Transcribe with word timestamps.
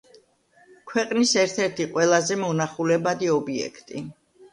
ქვეყნის 0.93 1.33
ერთ-ერთი 1.41 1.85
ყველაზე 1.91 2.37
მონახულებადი 2.45 3.31
ობიექტი. 3.35 4.03